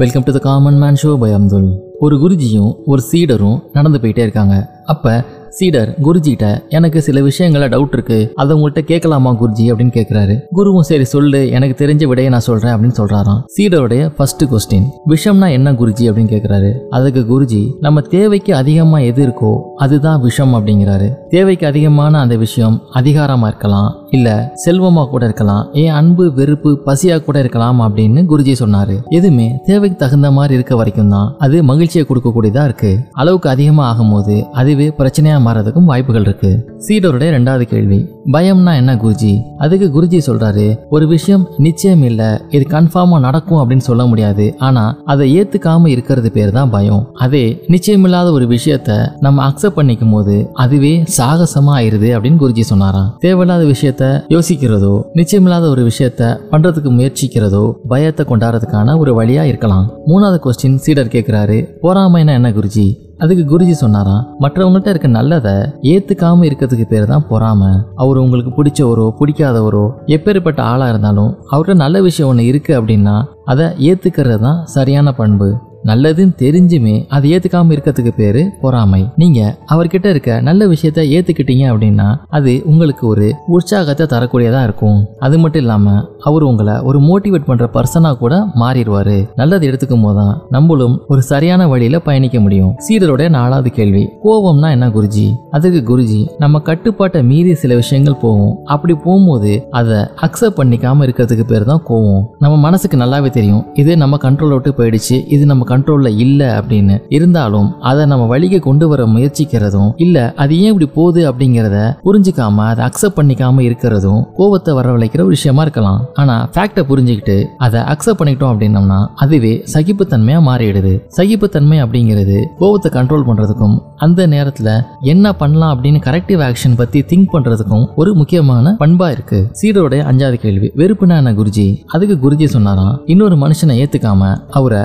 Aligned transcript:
Welcome 0.00 0.22
to 0.22 0.32
the 0.32 0.38
common 0.38 0.76
man 0.78 0.96
show 1.02 1.16
by 1.18 1.32
Abdul 1.32 1.96
ஒரு 1.98 2.16
குருஜியும் 2.16 2.74
ஒரு 2.86 3.02
சீடரும் 3.12 3.60
நடந்து 3.72 3.98
போயிட்டே 3.98 4.18
இருக்காங்க. 4.18 4.70
அப்ப 4.84 5.24
சீடர் 5.48 5.94
குருஜிகிட்ட 6.02 6.68
எனக்கு 6.68 7.02
சில 7.02 7.20
விஷயங்கள 7.20 7.64
டவுட் 7.72 7.92
இருக்கு. 7.92 8.32
அதை 8.34 8.56
உங்கள்கிட்ட 8.56 8.78
கேட்கலாமா 8.80 9.30
குருஜி 9.40 9.64
அப்படின்னு 9.70 9.94
கேட்கிறாரு 9.96 10.34
குருவும் 10.56 10.86
சரி 10.90 11.04
சொல்லு 11.04 11.50
எனக்கு 11.50 11.86
தெரிஞ்ச 11.86 12.06
விடையை 12.06 12.32
நான் 12.32 12.40
சொல்றேன் 12.40 12.72
அப்படின்னு 12.72 12.98
சொல்றாராம். 12.98 13.40
சீடருடைய 13.56 14.12
ஃபர்ஸ்ட் 14.16 14.44
கொஸ்டின் 14.44 14.86
விஷம்னா 15.08 15.50
என்ன 15.50 15.72
குருஜி 15.72 16.06
அப்படின்னு 16.08 16.32
கேட்கிறாரு 16.34 16.70
அதுக்கு 16.90 17.20
குருஜி 17.30 17.72
நம்ம 17.80 18.00
தேவைக்கு 18.00 18.54
அதிகமா 18.54 18.98
எது 18.98 19.26
இருக்கோ 19.26 19.52
அதுதான் 19.84 20.20
விஷம் 20.20 20.54
அப்படிங்கிறாரு. 20.54 21.08
தேவைக்கு 21.34 21.66
அதிகமான 21.66 22.20
அந்த 22.24 22.36
விஷயம் 22.36 22.76
அதிகாரமா 23.00 23.46
இருக்கலாம் 23.52 23.88
இல்ல 24.10 24.28
செல்வமா 24.64 25.02
கூட 25.08 25.24
இருக்கலாம் 25.24 25.64
ஏன் 25.82 25.94
அன்பு 25.98 26.24
வெறுப்பு 26.38 26.70
பசியா 26.86 27.16
கூட 27.24 27.38
இருக்கலாம் 27.38 27.80
அப்படின்னு 27.86 28.20
குருஜி 28.30 28.54
சொன்னாரு. 28.62 28.96
எதுவுமே 29.18 29.48
தேவைக்கு 29.66 29.96
தகுந்த 30.02 30.28
மாதிரி 30.30 30.54
இருக்க 30.54 30.76
வரைக்கும் 30.76 31.08
தான் 31.08 31.28
அது 31.38 31.56
மகிழ்ச்சியை 31.70 32.04
கொடுக்கக்கூடியதா 32.08 32.64
இருக்கு. 32.64 32.92
அளவுக்கு 33.12 33.48
அதிகமா 33.48 33.84
ஆகும்போது 33.90 34.36
அதுவே 34.60 34.88
பிரச்சனையா 34.98 35.36
மாறதுக்கும் 35.46 35.90
வாய்ப்புகள் 35.90 36.26
இருக்கு. 36.28 36.52
சீடருடைய 36.86 37.28
ரெண்டாவது 37.36 37.66
கேள்வி 37.72 38.00
பயம்னா 38.32 38.72
என்ன 38.80 38.94
குருஜி? 38.94 39.34
அதுக்கு 39.58 39.86
குருஜி 39.96 40.18
சொல்றாரு 40.26 40.66
ஒரு 40.88 41.06
விஷயம் 41.06 41.44
நிச்சயம் 41.66 42.02
இல்ல 42.02 42.22
இது 42.48 42.64
கன்ஃபார்மா 42.70 43.18
நடக்கும் 43.26 43.60
அப்படின்னு 43.60 43.88
சொல்ல 43.90 44.06
முடியாது. 44.06 44.46
ஆனா 44.58 44.84
அதை 45.04 45.26
ஏத்துக்காம 45.40 45.88
இருக்கிறது 45.88 46.30
பேர் 46.32 46.56
தான் 46.58 46.70
பயம். 46.70 47.04
அதே 47.26 47.44
நிச்சயமில்லாத 47.68 48.30
ஒரு 48.30 48.46
விஷயத்த 48.46 48.98
நம்ம 49.20 49.46
அக்செப்ட் 49.48 49.66
பண்ணிக்கும் 49.76 50.14
போது 50.14 50.36
அதுவே 50.64 50.92
சாகசமா 51.16 51.72
ஆயிருது 51.78 52.10
அப்படின்னு 52.16 52.42
குருஜி 52.42 52.64
சொன்னாராம். 52.72 53.10
தேவையில்லாத 53.24 53.64
விஷயத்த 53.72 54.04
யோசிக்கிறதோ 54.34 54.94
நிச்சயமில்லாத 55.20 55.66
ஒரு 55.74 55.84
விஷயத்த 55.90 56.30
பண்றதுக்கு 56.52 56.92
முயற்சிக்கிறதோ 56.98 57.64
பயத்தை 57.92 58.24
கொண்டாடுறதுக்கான 58.30 58.96
ஒரு 59.02 59.12
வழியா 59.20 59.44
இருக்கலாம். 59.50 59.88
மூணாவது 60.12 60.40
கொஸ்டின் 60.46 60.80
சீடர் 60.86 61.14
கேட்கிறாரு 61.16 61.58
பொறாமைனா 61.84 62.34
என்ன 62.40 62.50
குருஜி? 62.58 62.86
அதுக்கு 63.24 63.44
குருஜி 63.50 63.74
சொன்னாராம் 63.82 64.26
மற்றவங்கள்ட்ட 64.42 64.92
இருக்க 64.92 65.08
நல்லதை 65.16 65.54
ஏத்துக்காம 65.92 66.44
இருக்கிறதுக்கு 66.48 66.86
பேர் 66.90 67.08
தான் 67.12 67.24
பொறாம. 67.30 67.70
அவர் 68.02 68.20
உங்களுக்கு 68.24 68.50
பிடிச்சவரோ 68.58 69.06
பிடிக்காதவரோ 69.20 69.84
எப்பேற்பட்ட 70.16 70.60
ஆளா 70.72 70.88
இருந்தாலும் 70.92 71.32
அவர்கிட்ட 71.52 71.82
நல்ல 71.84 72.02
விஷயம் 72.08 72.30
ஒன்று 72.32 72.50
இருக்கு 72.50 72.74
அப்படின்னா 72.80 73.16
அதை 73.52 73.66
ஏத்துக்கிறது 73.88 74.44
தான் 74.46 74.60
சரியான 74.76 75.12
பண்பு. 75.20 75.48
நல்லதுன்னு 75.90 76.34
தெரிஞ்சுமே 76.44 76.94
அதை 77.16 77.32
ஏத்துக்காம 77.34 77.72
இருக்கிறதுக்கு 77.74 78.12
பேரு 78.20 78.42
பொறாமை. 78.62 79.02
நீங்க 79.22 79.40
அவர்கிட்ட 79.72 80.06
இருக்க 80.14 80.40
நல்ல 80.48 80.68
விஷயத்த 80.72 81.06
ஏத்துக்கிட்டீங்க 81.16 81.64
அப்படின்னா 81.72 82.08
அது 82.38 82.52
உங்களுக்கு 82.70 83.04
ஒரு 83.12 83.26
உற்சாகத்தை 83.56 84.06
தரக்கூடியதா 84.14 84.62
இருக்கும். 84.68 84.98
அது 85.26 85.36
மட்டும் 85.42 85.62
இல்லாம 85.64 85.96
அவர் 86.28 86.46
உங்களை 86.50 86.74
ஒரு 86.88 86.98
மோட்டிவேட் 87.08 87.48
பண்ற 87.48 87.66
பர்சனா 87.76 88.10
கூட 88.22 88.34
மாறிடுவாரு. 88.62 89.18
நல்லது 89.40 89.66
எடுத்துக்கும் 89.70 90.04
போதுதான் 90.06 90.34
நம்மளும் 90.56 90.96
ஒரு 91.12 91.22
சரியான 91.30 91.68
வழியில 91.72 91.98
பயணிக்க 92.08 92.38
முடியும். 92.44 92.72
சீடருடைய 92.86 93.28
நாலாவது 93.38 93.70
கேள்வி 93.78 94.04
கோபம்னா 94.24 94.70
என்ன 94.76 94.88
குருஜி? 94.96 95.26
அதுக்கு 95.56 95.80
குருஜி 95.90 96.20
நம்ம 96.42 96.62
கட்டுப்பாட்டை 96.68 97.22
மீறி 97.30 97.52
சில 97.62 97.74
விஷயங்கள் 97.82 98.20
போகும் 98.24 98.54
அப்படி 98.74 98.94
போகும்போது 99.04 99.52
அதை 99.80 99.98
அக்செப்ட் 100.26 100.58
பண்ணிக்காம 100.60 101.04
இருக்கிறதுக்கு 101.06 101.46
பேர் 101.52 101.68
தான் 101.70 101.82
கோவம். 101.90 102.22
நம்ம 102.44 102.54
மனசுக்கு 102.66 102.96
நல்லாவே 103.04 103.30
தெரியும். 103.38 103.64
இது 103.82 103.92
நம்ம 104.02 104.18
கண்ட்ரோல் 104.26 104.54
விட்டு 104.56 104.72
போயிடுச்சு. 104.78 105.16
இது 105.34 105.44
நம்ம 105.52 105.64
கண்ட்ரோலில் 105.78 106.20
இல்லை 106.26 106.50
அப்படின்னு 106.58 106.94
இருந்தாலும் 107.16 107.68
அதை 107.90 108.02
நம்ம 108.12 108.24
வழிக்கு 108.32 108.58
கொண்டு 108.60 108.86
வர 108.88 109.02
முயற்சிக்கிறதும் 109.14 109.90
இல்லை 110.04 110.22
அது 110.42 110.52
ஏன் 110.62 110.72
இப்படி 110.72 110.88
போகுது 110.94 111.20
அப்படிங்கிறத 111.30 111.76
புரிஞ்சுக்காம 112.06 112.64
அதை 112.70 112.82
அக்செப்ட் 112.86 113.18
பண்ணிக்காம 113.18 113.62
இருக்கிறதும் 113.66 114.20
கோபத்தை 114.38 114.72
வரவழைக்கிற 114.78 115.20
ஒரு 115.26 115.34
விஷயமா 115.36 115.62
இருக்கலாம். 115.62 116.00
ஆனால் 116.20 116.44
ஃபேக்டை 116.54 116.82
புரிஞ்சுக்கிட்டு 116.90 117.36
அதை 117.66 117.80
அக்செப்ட் 117.92 118.18
பண்ணிக்கிட்டோம் 118.20 118.52
அப்படின்னம்னா 118.52 118.98
அதுவே 119.24 119.52
சகிப்புத்தன்மையா 119.74 120.38
மாறிடுது. 120.48 120.92
சகிப்புத்தன்மை 121.16 121.78
அப்படிங்கிறது 121.84 122.36
கோபத்தை 122.60 122.90
கண்ட்ரோல் 122.96 123.26
பண்றதுக்கும் 123.28 123.76
அந்த 124.06 124.26
நேரத்தில் 124.34 124.72
என்ன 125.12 125.32
பண்ணலாம் 125.42 125.72
அப்படின்னு 125.74 126.00
கரெக்டிவ் 126.08 126.42
ஆக்ஷன் 126.48 126.76
பற்றி 126.80 127.00
திங்க் 127.12 127.32
பண்றதுக்கும் 127.34 127.84
ஒரு 128.00 128.10
முக்கியமான 128.20 128.74
பண்பாக 128.82 129.16
இருக்கு. 129.16 129.40
சீடருடைய 129.60 130.02
அஞ்சாவது 130.10 130.38
கேள்வி 130.44 130.70
வெறுப்புனா 130.82 131.16
என்ன 131.22 131.32
குருஜி? 131.40 131.66
அதுக்கு 131.94 132.16
குருஜி 132.24 132.48
சொன்னாராம் 132.56 132.94
இன்னொரு 133.14 133.38
மனுஷனை 133.44 133.76
ஏத்துக்காம 133.84 134.30
அவரை 134.58 134.82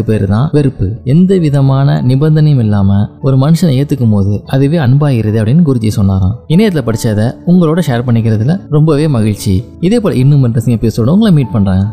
கருத்து 0.00 0.18
பேரு 0.18 0.26
தான் 0.26 0.48
வெறுப்பு. 0.52 0.86
எந்த 1.04 1.38
விதமான 1.38 2.02
நிபந்தனையும் 2.02 2.62
இல்லாம 2.64 3.08
ஒரு 3.22 3.36
மனுஷனை 3.36 3.72
ஏத்துக்கும் 3.80 4.10
போது 4.10 4.42
அதுவே 4.46 4.78
அன்பாயிருது 4.78 5.38
அப்படின்னு 5.40 5.66
குருஜி 5.68 5.88
சொன்னாராம். 5.88 6.36
இணையத்துல 6.48 6.82
படிச்சதை 6.88 7.26
உங்களோட 7.46 7.80
ஷேர் 7.88 8.06
பண்ணிக்கிறதுல 8.06 8.60
ரொம்பவே 8.68 9.08
மகிழ்ச்சி. 9.08 9.54
இதே 9.80 10.00
போல 10.00 10.14
இன்னும் 10.14 10.44
இன்ட்ரெஸ்டிங் 10.44 10.76
எபிசோட 10.78 11.10
உங்களை 11.16 11.32
மீட் 11.32 11.52
பண்றேன். 11.52 11.84